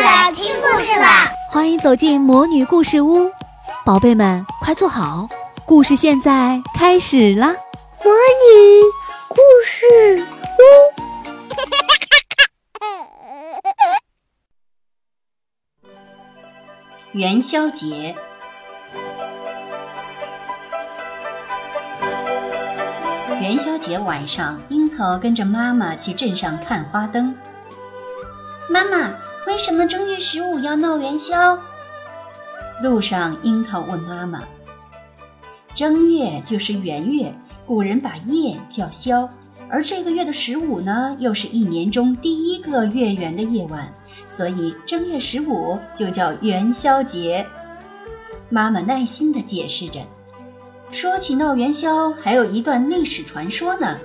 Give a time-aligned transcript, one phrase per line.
[0.00, 1.32] 啦，听故事啦！
[1.48, 3.30] 欢迎走进魔女故事屋，
[3.84, 5.28] 宝贝们快坐好，
[5.64, 7.48] 故事现在开始啦！
[8.04, 8.82] 魔女
[9.28, 10.26] 故事
[15.82, 15.84] 屋，
[17.18, 18.14] 元宵节。
[23.40, 27.36] 元宵节晚上，樱桃跟着妈妈去镇上看花灯。
[28.68, 29.12] 妈妈，
[29.46, 31.56] 为什么正月十五要闹元宵？
[32.82, 34.42] 路上，樱桃问妈妈
[35.72, 37.32] ：“正月就是元月，
[37.64, 39.28] 古人把夜叫宵，
[39.70, 43.88] 而这个月的十五呢，又是一年中第一个月圆的夜晚，
[44.34, 47.46] 所以正月十五就叫元宵节。”
[48.50, 50.00] 妈妈耐心地解释着。
[50.90, 53.96] 说起闹元宵，还有一段历史传说呢。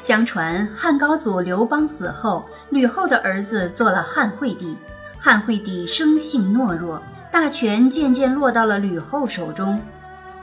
[0.00, 4.74] 相传汉高祖刘邦死后，吕后的儿子做了汉惠帝。
[5.18, 9.78] 汉惠帝生性懦弱，大权渐渐落到了吕后手中。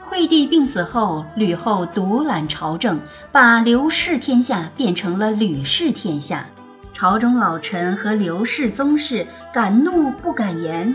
[0.04, 3.00] 惠帝病死后，吕后独揽朝政，
[3.32, 6.46] 把刘氏天下变成了吕氏天下。
[6.94, 10.94] 朝中老臣和刘氏宗室敢怒不敢言。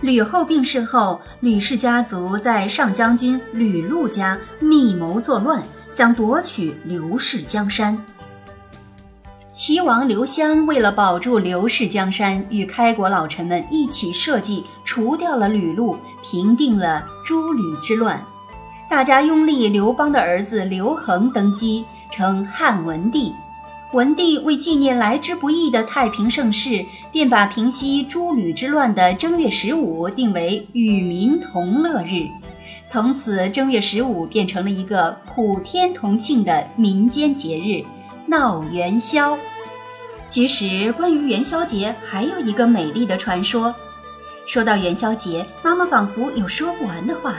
[0.00, 5.62] 吕后病逝后，吕氏家族在上将军吕禄家密谋作乱，
[5.92, 8.02] 想夺取刘氏江山。
[9.52, 18.24] 齐王刘襄为了保住刘氏江山，与开国老臣们一起设计除掉了吕禄，平定了诸吕之乱。
[18.88, 23.30] 大家拥立刘邦的儿子刘恒登基，称汉文帝。
[23.92, 26.82] 文帝为纪念来之不易的太平盛世，
[27.12, 32.26] 便把平息诸吕之乱的正月十五定为与民同乐日，
[32.92, 37.82] 从此正月十五变成了一个普天同庆的民间节日——
[38.28, 39.38] 闹元宵。
[40.28, 43.74] 其实，关于元宵节还有一个美丽的传说。
[44.46, 47.36] 说到元宵节，妈妈仿佛有说不完的话。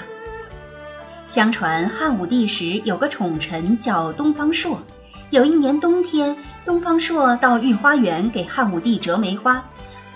[1.27, 4.81] 相传汉武帝时有个宠臣叫东方朔。
[5.29, 9.63] 有一年冬天，东方朔到御花园给汉武帝折梅花，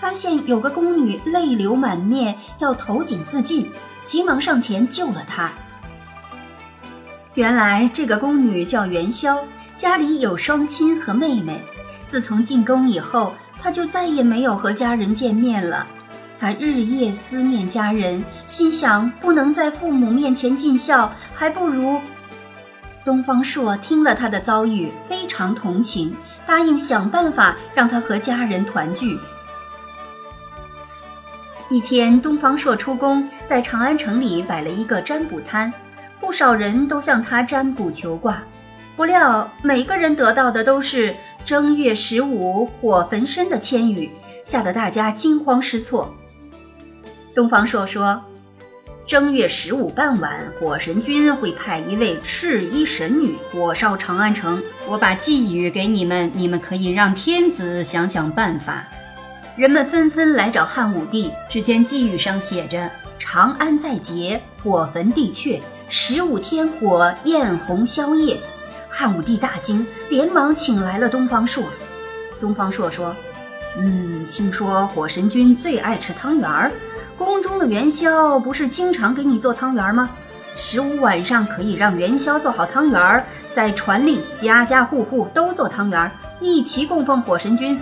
[0.00, 3.70] 发现有个宫女泪流满面，要投井自尽，
[4.08, 5.52] 急忙上前救了她。
[7.34, 9.44] 原来这个宫女叫元宵，
[9.76, 11.60] 家里有双亲和妹妹。
[12.06, 15.86] 自从进宫以后，她就再也没有和家人见面了。
[16.40, 22.00] 她日夜思念家人，心想不能在父母面前尽孝，还不如……
[23.04, 26.16] 东方朔听了她的遭遇，非常同情，
[26.46, 29.18] 答应想办法让她和家人团聚。
[31.70, 35.70] 一天，东方朔出宫，在长安城里摆了一个占卜摊，
[36.18, 38.42] 不少人都向他占卜求卦，
[38.96, 41.14] 不料每个人得到的都是
[41.44, 44.10] “正月十五火焚身”的签语，
[44.46, 46.14] 吓得大家惊慌失措。
[47.34, 48.22] 东方朔说。
[49.06, 54.62] 正月十五傍晚，火神君会派一位赤衣神女火烧长安城。
[54.86, 58.86] 我把寄语给你们，你们可以让天子想想办法。
[59.58, 62.88] 人们纷纷来找汉武帝，只见寄语上写着
[63.18, 68.40] ：“长安在劫，火焚帝阙，十五天火焰红宵夜。”
[68.88, 71.64] 汉武帝大惊，连忙请来了东方朔。
[72.40, 73.12] 东方朔说
[73.76, 76.70] ：“嗯，听说火神君最爱吃汤圆儿。”
[77.18, 80.08] 宫中的元宵不是经常给你做汤圆吗？
[80.56, 87.76] 十五晚上可以让元宵做好汤圆，再传令家家户户都做汤圆儿，一起供奉火神君。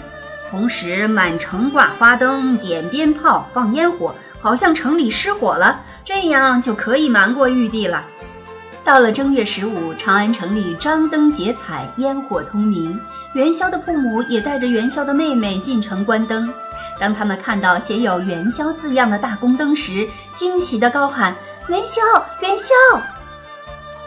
[0.50, 8.02] 同时满城挂花灯、点鞭炮、放烟火，好像城里失火了，这样就可以瞒过玉帝了。
[8.84, 12.98] 到了正月十五，长安城里张灯结彩，烟火通明。
[13.34, 16.48] 元宵的父母也带着元宵的妹妹进城观灯。
[16.98, 21.34] 当他们看到写有“元宵”字样的大宫灯时，惊喜地高喊
[21.68, 22.00] ：“元宵，
[22.40, 22.72] 元宵！”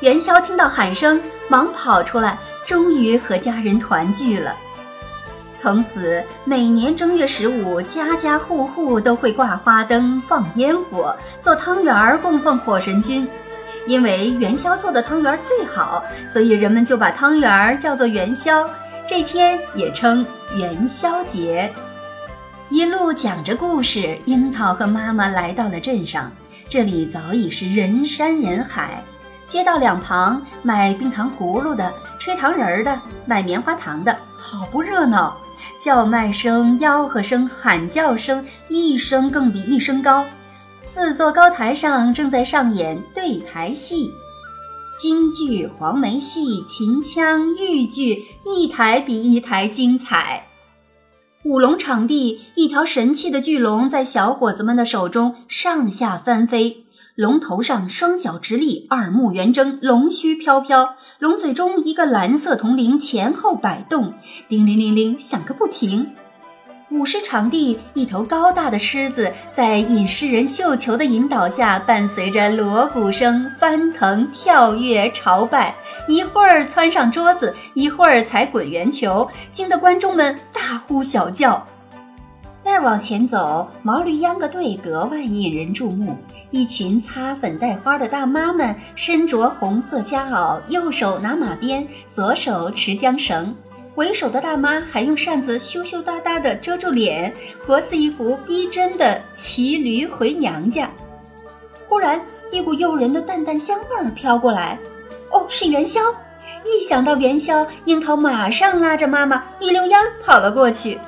[0.01, 4.55] 元宵听到喊声，忙跑出来，终于和家人团聚了。
[5.61, 13.27] 从此，每年正月十五，家家户户都会挂花灯、放烟火、做汤圆儿供奉火神君。
[13.85, 16.01] 因为元宵做的汤圆最好，
[16.31, 18.65] 所以人们就把汤圆儿叫做元宵。
[19.05, 20.25] 这天也称
[20.55, 21.69] 元宵节。
[22.69, 26.31] 一路讲着故事，樱桃和妈妈来到了镇上。
[26.69, 29.03] 这里早已是人山人海，
[29.47, 35.35] 街道两旁卖冰糖葫芦的、吹糖人儿的、卖棉花糖的，好不热闹。
[35.79, 40.25] 叫卖声、吆喝声、喊叫声，一声更比一声高。
[40.81, 44.11] 四座高台上正在上演对台戏，
[44.99, 50.45] 京剧、黄梅戏、秦腔、豫剧，一台比一台精彩。
[51.45, 56.83] 舞龙场地，一条神气的巨龙在小伙子们的手中上下翻飞，
[57.19, 64.13] 龙头上双脚直立，耳目圆睁，龙须飘飘，龙嘴中一个蓝色铜铃前后摆动，
[64.47, 66.11] 叮铃铃铃响个不停。
[66.91, 75.75] 舞狮场地，一头高大的狮子在引狮人绣球的引导下，伴随着锣鼓声翻腾、跳跃、朝拜，
[76.07, 81.67] 一会儿窜上桌子，一会儿踩滚圆球，惊得观众们大呼小叫。
[82.69, 86.15] 再往前走，毛驴秧歌队格外引人注目，
[86.51, 93.55] 一群擦粉带花的大妈们身着红色夹袄，右手拿马鞭，左手持缰绳。
[93.95, 97.33] 为首的大妈还用扇子羞羞答答地遮住脸，
[97.65, 100.91] 活似一幅逼真的骑驴回娘家。
[101.87, 102.21] 忽然，
[102.51, 104.77] 一股诱人的淡淡香味儿飘过来，
[105.31, 105.99] 哦，是元宵！
[106.63, 110.99] 一想到元宵，樱桃马上拉着妈妈一溜烟跑了过去。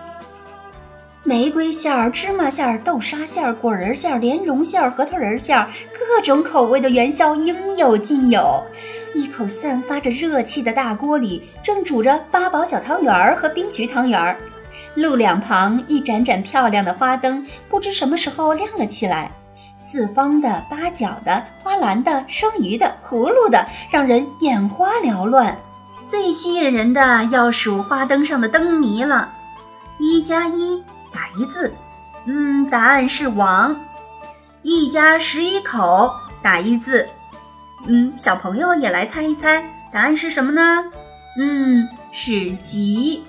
[1.31, 5.66] 玫瑰馅儿、芝麻馅儿、豆沙馅儿、果仁馅儿、莲蓉馅儿、核桃仁馅儿，
[5.98, 8.62] 各种口味的元宵应有尽有。
[9.16, 14.36] 一口散发着热气的大锅里，正煮着八宝小汤圆儿和冰菊汤圆儿。
[14.95, 19.31] 路两旁一盏盏漂亮的花灯，不知什么时候亮了起来，
[19.77, 25.57] 四方的、八角的、花篮的、双鱼的、葫芦的，让人眼花缭乱。
[26.06, 29.30] 最吸引人的要数花灯上的灯谜了。
[29.98, 31.74] 一加一打一字，
[32.25, 33.75] 嗯，答案是王。
[34.62, 37.08] 一家十一口打一字。
[37.88, 40.84] 嗯，小朋友也来猜一猜，答案是什么呢？
[41.40, 43.24] 嗯，是吉。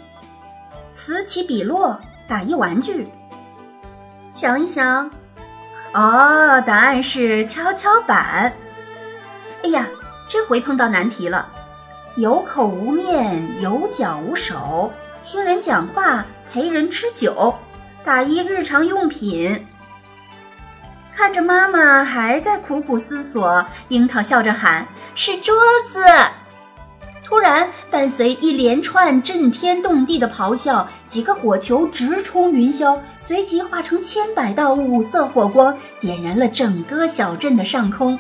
[0.95, 1.99] 此起彼落，
[2.29, 3.09] 打一玩具。
[4.31, 5.11] 想一想，
[5.93, 8.53] 哦，答案是跷跷板。
[9.63, 9.87] 哎呀，
[10.29, 11.49] 这回碰到难题了。
[12.17, 14.93] 有口无面，有脚无手，
[15.25, 17.57] 听人讲话，陪人吃酒，
[18.05, 19.67] 打一日常用品。
[21.15, 25.55] 看着妈妈还在苦苦思索，樱桃笑着喊：“是桌
[25.87, 26.01] 子！”
[27.25, 38.19] 突然，伴随一连串震天动地的咆哮，几个火球直冲云霄，随即化成千百道五色火光，点燃了整个小镇的上空。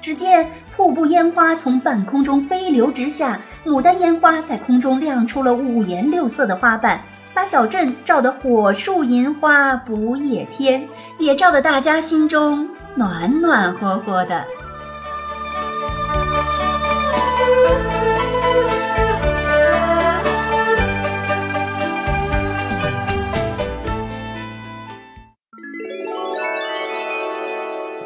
[0.00, 7.02] 只见瀑布烟花从半空中飞流直下，牡丹烟花在空中亮出了五颜六色的花瓣。
[7.40, 14.44] 把小镇照得火树银花不夜天，也照得大家心中暖暖和和的。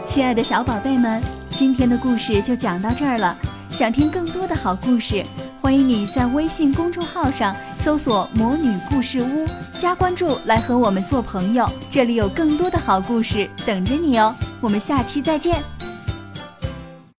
[0.07, 1.21] 亲爱的小宝贝们，
[1.51, 3.37] 今天的故事就讲到这儿了。
[3.69, 5.25] 想听更多的好故事。
[5.61, 9.47] 欢迎你在微信公众号上搜索“魔女故事屋”，
[9.79, 11.69] 加关注来和我们做朋友。
[11.91, 14.35] 这里有更多的好故事等着你哦！
[14.63, 15.63] 我们下期再见。